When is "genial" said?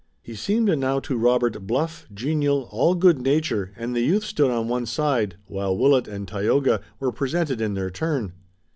2.11-2.63